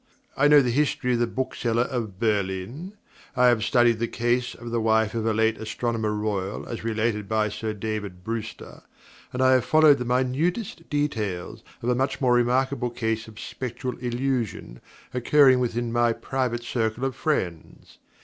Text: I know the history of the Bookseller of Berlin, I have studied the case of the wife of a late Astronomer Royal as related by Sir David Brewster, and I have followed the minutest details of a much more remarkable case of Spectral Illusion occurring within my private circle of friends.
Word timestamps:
I 0.35 0.47
know 0.47 0.63
the 0.63 0.71
history 0.71 1.13
of 1.13 1.19
the 1.19 1.27
Bookseller 1.27 1.83
of 1.83 2.17
Berlin, 2.19 2.93
I 3.35 3.49
have 3.49 3.63
studied 3.63 3.99
the 3.99 4.07
case 4.07 4.55
of 4.55 4.71
the 4.71 4.81
wife 4.81 5.13
of 5.13 5.27
a 5.27 5.31
late 5.31 5.59
Astronomer 5.59 6.11
Royal 6.11 6.67
as 6.67 6.83
related 6.83 7.29
by 7.29 7.49
Sir 7.49 7.75
David 7.75 8.23
Brewster, 8.23 8.81
and 9.31 9.43
I 9.43 9.51
have 9.51 9.63
followed 9.63 9.99
the 9.99 10.05
minutest 10.05 10.89
details 10.89 11.63
of 11.83 11.89
a 11.89 11.93
much 11.93 12.19
more 12.19 12.33
remarkable 12.33 12.89
case 12.89 13.27
of 13.27 13.39
Spectral 13.39 13.95
Illusion 13.99 14.81
occurring 15.13 15.59
within 15.59 15.93
my 15.93 16.13
private 16.13 16.63
circle 16.63 17.05
of 17.05 17.15
friends. 17.15 17.99